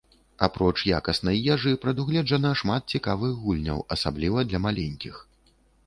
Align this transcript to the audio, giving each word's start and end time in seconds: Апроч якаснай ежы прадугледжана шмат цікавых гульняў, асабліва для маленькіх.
Апроч 0.45 0.77
якаснай 0.99 1.43
ежы 1.55 1.73
прадугледжана 1.85 2.55
шмат 2.63 2.81
цікавых 2.99 3.39
гульняў, 3.45 3.87
асабліва 3.97 4.39
для 4.53 4.59
маленькіх. 4.69 5.25